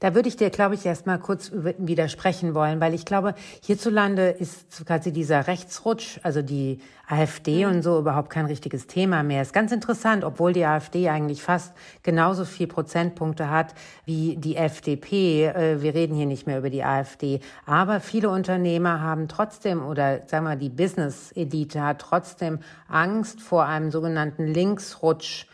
Da 0.00 0.14
würde 0.14 0.28
ich 0.28 0.36
dir, 0.36 0.50
glaube 0.50 0.74
ich, 0.74 0.84
erst 0.84 1.06
mal 1.06 1.18
kurz 1.18 1.50
widersprechen 1.52 2.54
wollen, 2.54 2.80
weil 2.80 2.92
ich 2.92 3.06
glaube, 3.06 3.34
hierzulande 3.62 4.28
ist 4.28 4.84
quasi 4.84 5.10
dieser 5.10 5.46
Rechtsrutsch, 5.46 6.20
also 6.22 6.42
die 6.42 6.80
AfD 7.08 7.64
mhm. 7.64 7.72
und 7.72 7.82
so 7.82 7.98
überhaupt 7.98 8.28
kein 8.28 8.46
richtiges 8.46 8.86
Thema 8.86 9.22
mehr. 9.22 9.40
Ist 9.40 9.54
ganz 9.54 9.72
interessant, 9.72 10.24
obwohl 10.24 10.52
die 10.52 10.66
AfD 10.66 11.08
eigentlich 11.08 11.42
fast 11.42 11.74
genauso 12.02 12.44
viel 12.44 12.66
Prozentpunkte 12.66 13.48
hat 13.48 13.74
wie 14.04 14.36
die 14.36 14.56
FDP. 14.56 15.46
Äh, 15.46 15.82
wir 15.82 15.94
reden 15.94 16.14
hier 16.14 16.26
nicht 16.26 16.46
mehr 16.46 16.58
über 16.58 16.70
die 16.70 16.84
AfD. 16.84 17.40
Aber 17.64 18.00
viele 18.00 18.28
Unternehmer 18.28 19.00
haben 19.00 19.28
trotzdem 19.28 19.82
oder 19.82 20.26
sagen 20.26 20.44
wir 20.44 20.56
die 20.56 20.68
Business-Elite 20.68 21.82
hat 21.82 22.00
trotzdem 22.00 22.58
Angst 22.88 23.40
vor 23.40 23.64
einem 23.64 23.90
sogenannten 23.90 24.46
Linksrutsch 24.46 25.46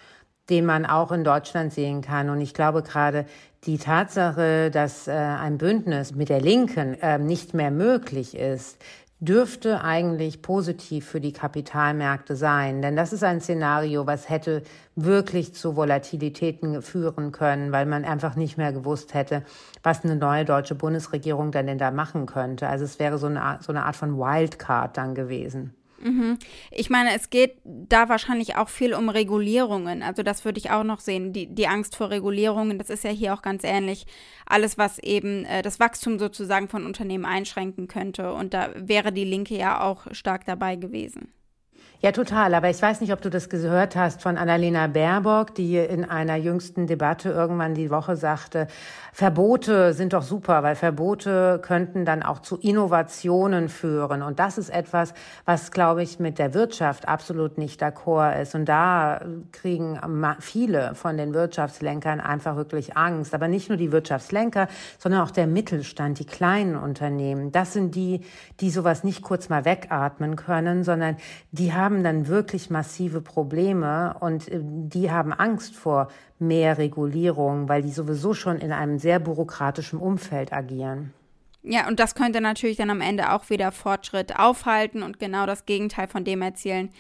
den 0.51 0.67
man 0.67 0.85
auch 0.87 1.13
in 1.13 1.25
Deutschland 1.25 1.73
sehen 1.73 2.03
kann. 2.03 2.29
Und 2.29 2.41
ich 2.41 2.53
glaube 2.53 2.83
gerade 2.83 3.27
die 3.65 3.79
Tatsache, 3.79 4.71
dass 4.71 5.07
äh, 5.07 5.13
ein 5.13 5.59
Bündnis 5.59 6.15
mit 6.15 6.29
der 6.29 6.41
Linken 6.41 6.95
äh, 7.01 7.19
nicht 7.19 7.55
mehr 7.55 7.71
möglich 7.71 8.37
ist, 8.37 8.79
dürfte 9.21 9.85
eigentlich 9.85 10.43
positiv 10.43 11.07
für 11.07 11.21
die 11.21 11.33
Kapitalmärkte 11.33 12.35
sein. 12.35 12.83
Denn 12.83 12.97
das 12.97 13.13
ist 13.13 13.23
ein 13.23 13.41
Szenario, 13.41 14.05
was 14.05 14.29
hätte 14.29 14.65
wirklich 14.97 15.55
zu 15.55 15.77
Volatilitäten 15.77 16.83
führen 16.83 17.31
können, 17.31 17.71
weil 17.71 17.87
man 17.87 18.05
einfach 18.05 18.35
nicht 18.35 18.59
mehr 18.59 18.73
gewusst 18.73 19.15
hätte, 19.15 19.45
was 19.85 20.03
eine 20.03 20.17
neue 20.17 20.45
deutsche 20.45 20.75
Bundesregierung 20.75 21.53
dann 21.53 21.69
denn 21.69 21.79
da 21.79 21.93
machen 21.93 22.27
könnte. 22.27 22.67
Also 22.67 22.85
es 22.85 22.99
wäre 22.99 23.17
so 23.19 23.29
eine, 23.29 23.61
so 23.61 23.71
eine 23.71 23.85
Art 23.85 23.95
von 23.95 24.19
Wildcard 24.19 24.97
dann 24.97 25.15
gewesen. 25.15 25.73
Mhm. 26.03 26.39
Ich 26.71 26.91
meine, 26.91 27.15
es 27.15 27.31
geht 27.31 27.59
da 27.65 28.09
wahrscheinlich 28.09 28.57
auch 28.57 28.69
viel 28.69 28.95
um 28.95 29.09
Regulierungen. 29.09 30.03
Also 30.03 30.23
das 30.23 30.45
würde 30.45 30.59
ich 30.59 30.71
auch 30.71 30.85
noch 30.85 31.01
sehen. 31.01 31.33
Die, 31.33 31.47
die 31.47 31.69
Angst 31.69 31.97
vor 31.97 32.11
Regulierungen, 32.11 32.79
das 32.79 32.91
ist 32.91 33.05
ja 33.05 33.11
hier 33.11 33.35
auch 33.35 33.43
ganz 33.43 33.63
ähnlich. 33.65 34.07
Alles, 34.47 34.79
was 34.79 34.99
eben 34.99 35.45
äh, 35.45 35.63
das 35.63 35.81
Wachstum 35.81 36.19
sozusagen 36.19 36.69
von 36.69 36.87
Unternehmen 36.87 37.25
einschränken 37.25 37.89
könnte. 37.89 38.33
Und 38.33 38.55
da 38.55 38.71
wäre 38.75 39.13
die 39.13 39.25
Linke 39.25 39.57
ja 39.57 39.81
auch 39.81 40.07
stark 40.13 40.45
dabei 40.45 40.77
gewesen. 40.77 41.33
Ja, 42.05 42.11
total. 42.11 42.53
Aber 42.55 42.69
ich 42.69 42.83
weiß 42.83 43.01
nicht, 43.01 43.13
ob 43.13 43.21
du 43.23 43.31
das 43.31 43.49
gehört 43.49 43.95
hast 43.95 44.23
von 44.23 44.37
Annalena 44.37 44.89
Baerbock, 44.89 45.55
die 45.55 45.77
in 45.77 46.05
einer 46.05 46.35
jüngsten 46.35 46.89
Debatte 46.89 47.31
irgendwann 47.31 47.75
die 47.75 47.91
Woche 47.91 48.17
sagte, 48.17 48.67
Verbote 49.13 49.93
sind 49.93 50.13
doch 50.13 50.23
super, 50.23 50.65
weil 50.65 50.75
Verbote 50.75 51.61
könnten 51.63 52.05
dann 52.05 52.25
auch 52.25 52.41
zu 52.41 52.57
Innovationen 52.57 53.69
führen. 53.69 54.23
Und 54.23 54.41
das 54.41 54.59
ist 54.59 54.71
etwas, 54.71 55.15
was, 55.45 55.71
glaube 55.71 56.03
ich, 56.03 56.19
mit 56.19 56.41
der 56.41 56.55
Wirtschaft 56.55 57.07
absolut 57.07 57.57
nicht 57.57 57.81
d'accord 57.81 58.41
ist. 58.41 58.57
Und 58.57 58.65
da 58.65 59.21
kriegen 59.53 60.01
viele 60.41 60.97
von 60.97 61.17
den 61.17 61.35
Wirtschaftslenkern 61.35 62.21
einfach 62.21 62.57
wirklich 62.57 62.97
Angst. 62.97 63.33
Aber 63.33 63.47
nicht 63.47 63.69
nur 63.69 63.79
die 63.79 63.93
Wirtschaftslenker, 63.93 64.67
sondern 64.99 65.21
auch 65.21 65.31
der 65.31 65.47
Mittelstand, 65.47 66.19
die 66.19 66.27
kleinen 66.27 66.75
Unternehmen. 66.75 67.53
Das 67.53 67.75
sind 67.75 67.95
die, 67.95 68.23
die 68.59 68.71
sowas 68.71 69.05
nicht 69.05 69.23
kurz 69.23 69.51
mal 69.51 69.65
wegatmen 69.65 70.35
können, 70.35 70.83
sondern 70.83 71.17
die 71.53 71.73
haben 71.73 71.92
haben 71.93 72.03
dann 72.03 72.27
wirklich 72.29 72.71
massive 72.71 73.21
Probleme 73.21 74.17
und 74.21 74.49
äh, 74.49 74.61
die 74.63 75.11
haben 75.11 75.33
Angst 75.33 75.75
vor 75.75 76.09
mehr 76.39 76.79
Regulierung, 76.79 77.69
weil 77.69 77.83
die 77.83 77.91
sowieso 77.91 78.35
schon 78.35 78.59
in 78.59 78.73
einem 78.73 78.99
sehr 78.99 79.19
bürokratischen 79.19 79.99
Umfeld 79.99 80.53
agieren. 80.53 81.13
Ja, 81.63 81.87
und 81.87 82.01
das 82.01 82.15
könnte 82.15 82.41
natürlich 82.41 82.79
dann 82.79 82.91
am 82.91 83.01
Ende 83.01 83.33
auch 83.33 83.49
wieder 83.51 83.71
Fortschritt 83.71 84.37
aufhalten 84.37 85.03
und 85.03 85.21
genau 85.21 85.47
das 85.47 85.65
Gegenteil 85.65 86.09
von 86.09 86.25
dem 86.25 86.43
erzielen, 86.43 86.91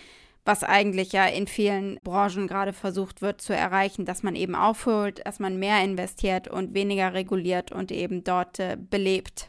was 0.44 0.62
eigentlich 0.62 1.12
ja 1.12 1.26
in 1.26 1.46
vielen 1.46 1.98
Branchen 2.04 2.46
gerade 2.46 2.72
versucht 2.72 3.22
wird 3.22 3.40
zu 3.40 3.54
erreichen, 3.54 4.04
dass 4.04 4.22
man 4.22 4.36
eben 4.36 4.54
aufholt, 4.54 5.24
dass 5.26 5.40
man 5.40 5.58
mehr 5.58 5.82
investiert 5.82 6.48
und 6.48 6.74
weniger 6.74 7.12
reguliert 7.12 7.72
und 7.72 7.90
eben 7.90 8.22
dort 8.22 8.60
äh, 8.60 8.76
belebt. 8.78 9.48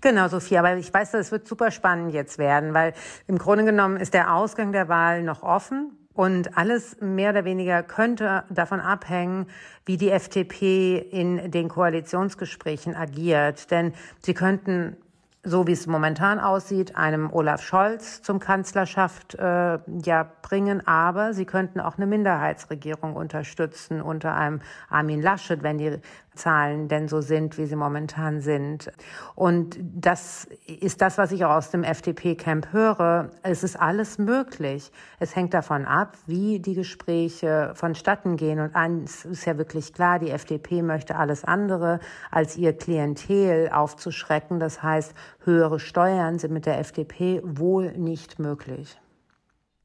Genau, 0.00 0.28
Sophia, 0.28 0.60
aber 0.60 0.76
ich 0.76 0.92
weiß, 0.92 1.12
das 1.12 1.32
wird 1.32 1.46
super 1.46 1.70
spannend 1.70 2.12
jetzt 2.12 2.38
werden, 2.38 2.74
weil 2.74 2.94
im 3.26 3.38
Grunde 3.38 3.64
genommen 3.64 3.96
ist 3.96 4.14
der 4.14 4.34
Ausgang 4.34 4.72
der 4.72 4.88
Wahl 4.88 5.22
noch 5.22 5.42
offen. 5.42 5.92
Und 6.14 6.58
alles 6.58 6.96
mehr 7.00 7.30
oder 7.30 7.44
weniger 7.44 7.84
könnte 7.84 8.42
davon 8.50 8.80
abhängen, 8.80 9.46
wie 9.84 9.96
die 9.96 10.10
FDP 10.10 10.98
in 10.98 11.52
den 11.52 11.68
Koalitionsgesprächen 11.68 12.96
agiert. 12.96 13.70
Denn 13.70 13.92
sie 14.20 14.34
könnten 14.34 14.96
so 15.44 15.66
wie 15.66 15.72
es 15.72 15.86
momentan 15.86 16.40
aussieht, 16.40 16.96
einem 16.96 17.32
Olaf 17.32 17.62
Scholz 17.62 18.22
zum 18.22 18.38
Kanzlerschaft 18.38 19.34
äh, 19.36 19.78
ja 20.04 20.30
bringen. 20.42 20.86
Aber 20.86 21.32
sie 21.32 21.44
könnten 21.44 21.80
auch 21.80 21.96
eine 21.96 22.06
Minderheitsregierung 22.06 23.14
unterstützen 23.14 24.02
unter 24.02 24.34
einem 24.34 24.60
Armin 24.88 25.22
Laschet, 25.22 25.62
wenn 25.62 25.78
die 25.78 25.98
Zahlen 26.38 26.88
denn 26.88 27.08
so 27.08 27.20
sind, 27.20 27.58
wie 27.58 27.66
sie 27.66 27.76
momentan 27.76 28.40
sind. 28.40 28.90
Und 29.34 29.78
das 29.82 30.46
ist 30.66 31.02
das, 31.02 31.18
was 31.18 31.32
ich 31.32 31.44
auch 31.44 31.50
aus 31.50 31.70
dem 31.70 31.84
FDP-Camp 31.84 32.72
höre. 32.72 33.30
Es 33.42 33.62
ist 33.62 33.78
alles 33.78 34.18
möglich. 34.18 34.90
Es 35.18 35.36
hängt 35.36 35.52
davon 35.52 35.84
ab, 35.84 36.16
wie 36.26 36.60
die 36.60 36.74
Gespräche 36.74 37.72
vonstatten 37.74 38.36
gehen. 38.36 38.60
Und 38.60 38.74
eins 38.74 39.24
ist 39.24 39.44
ja 39.44 39.58
wirklich 39.58 39.92
klar, 39.92 40.18
die 40.18 40.30
FDP 40.30 40.82
möchte 40.82 41.16
alles 41.16 41.44
andere, 41.44 42.00
als 42.30 42.56
ihr 42.56 42.72
Klientel 42.72 43.70
aufzuschrecken. 43.70 44.60
Das 44.60 44.82
heißt, 44.82 45.14
höhere 45.44 45.80
Steuern 45.80 46.38
sind 46.38 46.52
mit 46.52 46.66
der 46.66 46.78
FDP 46.78 47.42
wohl 47.44 47.92
nicht 47.92 48.38
möglich. 48.38 48.98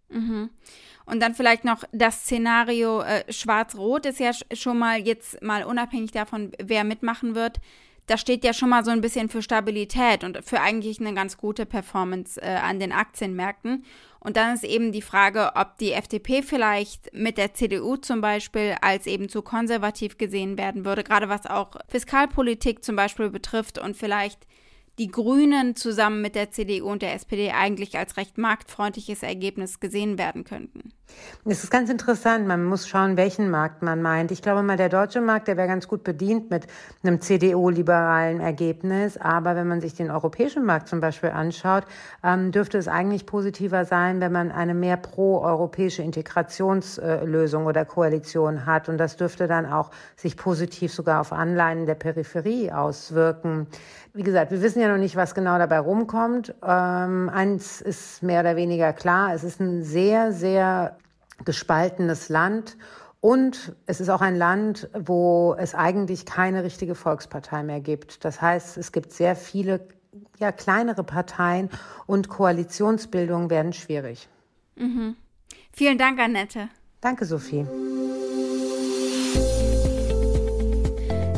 Mhm. 0.10 0.50
Und 1.06 1.22
dann 1.22 1.36
vielleicht 1.36 1.66
noch 1.66 1.84
das 1.92 2.22
Szenario 2.22 3.02
äh, 3.02 3.32
Schwarz-Rot 3.32 4.06
ist 4.06 4.20
ja 4.20 4.32
schon 4.54 4.80
mal 4.80 5.00
jetzt 5.00 5.42
mal 5.42 5.64
unabhängig 5.64 6.12
davon, 6.12 6.52
wer 6.60 6.84
mitmachen 6.84 7.36
wird, 7.36 7.60
das 8.08 8.20
steht 8.20 8.44
ja 8.44 8.54
schon 8.54 8.70
mal 8.70 8.84
so 8.84 8.92
ein 8.92 9.02
bisschen 9.02 9.30
für 9.30 9.42
Stabilität 9.42 10.24
und 10.24 10.44
für 10.44 10.60
eigentlich 10.60 11.00
eine 11.00 11.14
ganz 11.14 11.38
gute 11.38 11.66
Performance 11.66 12.42
äh, 12.42 12.56
an 12.56 12.80
den 12.80 12.92
Aktienmärkten. 12.92 13.86
Und 14.20 14.38
dann 14.38 14.54
ist 14.54 14.64
eben 14.64 14.92
die 14.92 15.02
Frage, 15.02 15.52
ob 15.56 15.78
die 15.78 15.92
FDP 15.92 16.42
vielleicht 16.44 17.14
mit 17.14 17.38
der 17.38 17.54
CDU 17.54 17.98
zum 17.98 18.22
Beispiel 18.22 18.76
als 18.82 19.06
eben 19.06 19.30
zu 19.30 19.42
konservativ 19.42 20.18
gesehen 20.18 20.58
werden 20.58 20.86
würde, 20.86 21.04
gerade 21.04 21.30
was 21.30 21.46
auch 21.46 21.72
Fiskalpolitik 21.90 22.84
zum 22.84 22.96
Beispiel 22.96 23.30
betrifft 23.30 23.80
und 23.80 23.98
vielleicht 23.98 24.48
die 25.00 25.10
Grünen 25.10 25.76
zusammen 25.76 26.22
mit 26.22 26.36
der 26.36 26.52
CDU 26.52 26.92
und 26.92 27.02
der 27.02 27.14
SPD 27.14 27.52
eigentlich 27.52 27.98
als 27.98 28.18
recht 28.18 28.38
marktfreundliches 28.38 29.24
Ergebnis 29.24 29.80
gesehen 29.80 30.18
werden 30.18 30.44
könnten. 30.44 30.92
Es 31.46 31.64
ist 31.64 31.70
ganz 31.70 31.90
interessant. 31.90 32.48
Man 32.48 32.64
muss 32.64 32.88
schauen, 32.88 33.18
welchen 33.18 33.50
Markt 33.50 33.82
man 33.82 34.02
meint. 34.02 34.32
Ich 34.32 34.42
glaube 34.42 34.64
mal, 34.64 34.78
der 34.78 34.90
deutsche 34.90 35.22
Markt, 35.22 35.48
der 35.48 35.58
wäre 35.58 35.68
ganz 35.68 35.88
gut 35.88 36.04
bedient 36.04 36.50
mit 36.50 36.68
einem 37.04 37.22
CDU-liberalen 37.22 38.40
Ergebnis. 38.40 39.18
Aber 39.18 39.56
wenn 39.56 39.68
man 39.68 39.82
sich 39.82 39.94
den 39.94 40.10
europäischen 40.10 40.66
Markt 40.66 40.88
zum 40.88 41.02
Beispiel 41.02 41.30
anschaut, 41.30 41.84
ähm, 42.24 42.52
dürfte 42.52 42.78
es 42.78 42.88
eigentlich 42.88 43.26
positiver 43.26 43.86
sein, 43.86 44.22
wenn 44.22 44.32
man 44.32 44.52
eine 44.52 44.74
mehr 44.74 44.98
pro-europäische 44.98 46.02
Integrationslösung 46.04 47.66
oder 47.66 47.86
Koalition 47.86 48.66
hat. 48.66 48.90
Und 48.90 48.98
das 48.98 49.18
dürfte 49.18 49.48
dann 49.48 49.66
auch 49.66 49.92
sich 50.16 50.38
positiv 50.38 50.94
sogar 50.94 51.20
auf 51.20 51.34
Anleihen 51.34 51.86
der 51.86 51.96
Peripherie 51.96 52.72
auswirken. 52.72 53.68
Wie 54.14 54.24
gesagt, 54.24 54.52
wir 54.52 54.62
wissen 54.62 54.80
ja 54.84 54.92
noch 54.92 55.00
nicht, 55.00 55.16
was 55.16 55.34
genau 55.34 55.58
dabei 55.58 55.80
rumkommt. 55.80 56.54
Ähm, 56.64 57.30
eins 57.30 57.82
ist 57.82 58.22
mehr 58.22 58.42
oder 58.42 58.56
weniger 58.56 58.94
klar. 58.94 59.34
Es 59.34 59.44
ist 59.44 59.60
ein 59.60 59.84
sehr, 59.84 60.32
sehr 60.32 60.98
gespaltenes 61.46 62.30
Land. 62.30 62.78
Und 63.22 63.74
es 63.86 64.02
ist 64.02 64.10
auch 64.10 64.22
ein 64.22 64.36
Land, 64.36 64.90
wo 64.94 65.56
es 65.58 65.76
eigentlich 65.76 66.26
keine 66.26 66.64
richtige 66.64 66.94
Volkspartei 66.94 67.64
mehr 67.64 67.80
gibt. 67.80 68.26
Das 68.26 68.42
heißt, 68.42 68.78
es 68.78 68.92
gibt 68.92 69.14
sehr 69.14 69.36
viele 69.36 69.88
ja, 70.40 70.52
kleinere 70.52 71.04
Parteien 71.04 71.70
und 72.06 72.28
Koalitionsbildungen 72.28 73.50
werden 73.50 73.74
schwierig. 73.74 74.28
Mhm. 74.76 75.16
Vielen 75.72 75.98
Dank, 75.98 76.20
Annette. 76.20 76.68
Danke, 77.02 77.26
Sophie. 77.26 77.66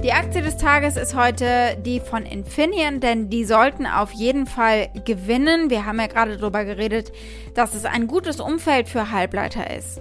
Die 0.06 0.14
Aktie 0.14 0.44
des 0.44 0.58
Tages 0.58 0.98
ist 0.98 1.16
heute 1.16 1.78
die 1.84 2.00
von 2.00 2.28
Infineon, 2.28 3.00
denn 3.00 3.32
die 3.32 3.44
sollten 3.44 3.88
auf 3.88 4.12
jeden 4.12 4.46
Fall 4.46 4.90
gewinnen. 5.04 5.72
Wir 5.72 5.88
haben 5.88 6.00
ja 6.00 6.06
gerade 6.06 6.38
darüber 6.38 6.64
geredet, 6.64 7.12
dass 7.56 7.74
es 7.74 7.86
ein 7.86 8.06
gutes 8.06 8.40
Umfeld 8.40 8.88
für 8.88 9.10
Halbleiter 9.10 9.76
ist. 9.76 10.00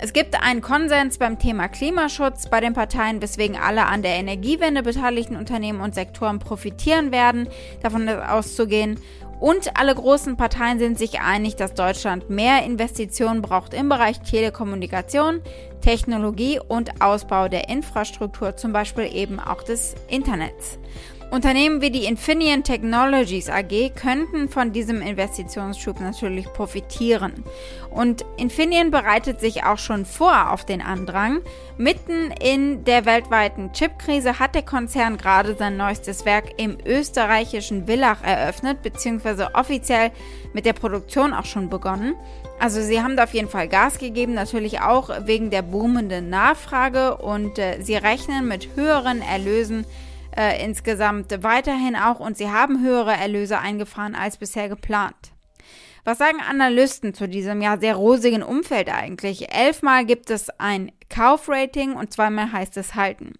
Es 0.00 0.12
gibt 0.12 0.42
einen 0.42 0.60
Konsens 0.60 1.18
beim 1.18 1.38
Thema 1.38 1.68
Klimaschutz 1.68 2.50
bei 2.50 2.60
den 2.60 2.72
Parteien, 2.72 3.22
weswegen 3.22 3.56
alle 3.56 3.86
an 3.86 4.02
der 4.02 4.16
Energiewende 4.16 4.82
beteiligten 4.82 5.36
Unternehmen 5.36 5.82
und 5.82 5.94
Sektoren 5.94 6.40
profitieren 6.40 7.12
werden, 7.12 7.48
davon 7.80 8.08
auszugehen. 8.08 8.98
Und 9.44 9.78
alle 9.78 9.94
großen 9.94 10.38
Parteien 10.38 10.78
sind 10.78 10.96
sich 10.96 11.20
einig, 11.20 11.54
dass 11.56 11.74
Deutschland 11.74 12.30
mehr 12.30 12.64
Investitionen 12.64 13.42
braucht 13.42 13.74
im 13.74 13.90
Bereich 13.90 14.20
Telekommunikation, 14.22 15.42
Technologie 15.82 16.60
und 16.66 17.02
Ausbau 17.02 17.48
der 17.48 17.68
Infrastruktur, 17.68 18.56
zum 18.56 18.72
Beispiel 18.72 19.04
eben 19.14 19.38
auch 19.38 19.62
des 19.62 19.96
Internets. 20.08 20.78
Unternehmen 21.30 21.80
wie 21.80 21.90
die 21.90 22.04
Infineon 22.04 22.62
Technologies 22.62 23.48
AG 23.48 23.90
könnten 23.94 24.48
von 24.48 24.72
diesem 24.72 25.02
Investitionsschub 25.02 26.00
natürlich 26.00 26.46
profitieren. 26.52 27.44
Und 27.90 28.24
Infineon 28.36 28.90
bereitet 28.90 29.40
sich 29.40 29.64
auch 29.64 29.78
schon 29.78 30.04
vor 30.04 30.52
auf 30.52 30.64
den 30.64 30.80
Andrang. 30.80 31.40
Mitten 31.76 32.30
in 32.40 32.84
der 32.84 33.04
weltweiten 33.04 33.72
Chipkrise 33.72 34.38
hat 34.38 34.54
der 34.54 34.62
Konzern 34.62 35.16
gerade 35.16 35.56
sein 35.56 35.76
neuestes 35.76 36.24
Werk 36.24 36.52
im 36.56 36.78
österreichischen 36.84 37.86
Villach 37.86 38.22
eröffnet, 38.22 38.82
beziehungsweise 38.82 39.54
offiziell 39.54 40.12
mit 40.52 40.66
der 40.66 40.72
Produktion 40.72 41.32
auch 41.32 41.46
schon 41.46 41.68
begonnen. 41.68 42.14
Also 42.60 42.80
sie 42.80 43.02
haben 43.02 43.16
da 43.16 43.24
auf 43.24 43.34
jeden 43.34 43.48
Fall 43.48 43.68
Gas 43.68 43.98
gegeben, 43.98 44.34
natürlich 44.34 44.80
auch 44.80 45.10
wegen 45.26 45.50
der 45.50 45.62
boomenden 45.62 46.30
Nachfrage 46.30 47.16
und 47.16 47.58
äh, 47.58 47.82
sie 47.82 47.96
rechnen 47.96 48.46
mit 48.46 48.76
höheren 48.76 49.20
Erlösen 49.20 49.84
äh, 50.36 50.64
insgesamt 50.64 51.42
weiterhin 51.42 51.96
auch 51.96 52.20
und 52.20 52.36
sie 52.36 52.50
haben 52.50 52.82
höhere 52.82 53.12
Erlöse 53.12 53.58
eingefahren 53.58 54.14
als 54.14 54.36
bisher 54.36 54.68
geplant. 54.68 55.32
Was 56.04 56.18
sagen 56.18 56.38
Analysten 56.46 57.14
zu 57.14 57.28
diesem 57.28 57.62
ja 57.62 57.78
sehr 57.78 57.96
rosigen 57.96 58.42
Umfeld 58.42 58.92
eigentlich? 58.92 59.54
Elfmal 59.54 60.04
gibt 60.04 60.28
es 60.30 60.50
ein 60.58 60.92
Kaufrating 61.08 61.94
und 61.94 62.12
zweimal 62.12 62.52
heißt 62.52 62.76
es 62.76 62.94
halten. 62.94 63.32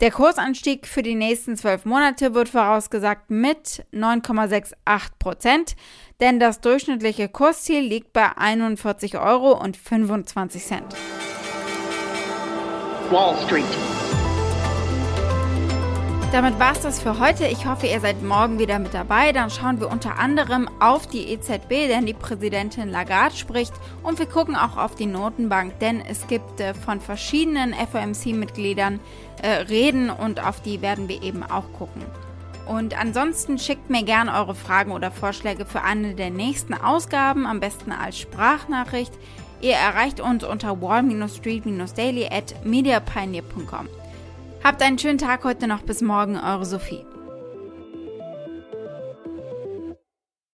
Der 0.00 0.12
Kursanstieg 0.12 0.86
für 0.86 1.02
die 1.02 1.16
nächsten 1.16 1.56
zwölf 1.56 1.84
Monate 1.84 2.32
wird 2.32 2.48
vorausgesagt 2.48 3.30
mit 3.30 3.84
9,68 3.92 4.74
Prozent, 5.18 5.74
denn 6.20 6.38
das 6.38 6.60
durchschnittliche 6.60 7.28
Kursziel 7.28 7.80
liegt 7.80 8.12
bei 8.12 8.28
41,25 8.28 9.20
Euro 9.20 9.60
Wall 13.10 13.34
Street. 13.44 14.07
Damit 16.30 16.58
war 16.58 16.72
es 16.72 16.80
das 16.80 17.00
für 17.00 17.18
heute. 17.18 17.46
Ich 17.46 17.64
hoffe, 17.64 17.86
ihr 17.86 18.00
seid 18.00 18.22
morgen 18.22 18.58
wieder 18.58 18.78
mit 18.78 18.92
dabei. 18.92 19.32
Dann 19.32 19.48
schauen 19.48 19.80
wir 19.80 19.90
unter 19.90 20.18
anderem 20.18 20.68
auf 20.78 21.06
die 21.06 21.32
EZB, 21.32 21.88
denn 21.88 22.04
die 22.04 22.12
Präsidentin 22.12 22.90
Lagarde 22.90 23.34
spricht. 23.34 23.72
Und 24.02 24.18
wir 24.18 24.26
gucken 24.26 24.54
auch 24.54 24.76
auf 24.76 24.94
die 24.94 25.06
Notenbank, 25.06 25.78
denn 25.78 26.02
es 26.02 26.26
gibt 26.26 26.60
äh, 26.60 26.74
von 26.74 27.00
verschiedenen 27.00 27.72
FOMC-Mitgliedern 27.72 29.00
äh, 29.42 29.48
Reden 29.48 30.10
und 30.10 30.44
auf 30.44 30.60
die 30.60 30.82
werden 30.82 31.08
wir 31.08 31.22
eben 31.22 31.42
auch 31.42 31.72
gucken. 31.78 32.02
Und 32.66 33.00
ansonsten 33.00 33.58
schickt 33.58 33.88
mir 33.88 34.02
gerne 34.02 34.34
eure 34.34 34.54
Fragen 34.54 34.92
oder 34.92 35.10
Vorschläge 35.10 35.64
für 35.64 35.80
eine 35.80 36.14
der 36.14 36.28
nächsten 36.28 36.74
Ausgaben, 36.74 37.46
am 37.46 37.58
besten 37.58 37.90
als 37.90 38.18
Sprachnachricht. 38.18 39.14
Ihr 39.62 39.76
erreicht 39.76 40.20
uns 40.20 40.44
unter 40.44 40.78
wall-street-daily 40.82 42.26
at 42.26 42.54
mediapioneer.com. 42.66 43.88
Habt 44.62 44.82
einen 44.82 44.98
schönen 44.98 45.18
Tag 45.18 45.44
heute 45.44 45.66
noch. 45.66 45.82
Bis 45.82 46.02
morgen, 46.02 46.36
eure 46.36 46.66
Sophie. 46.66 47.04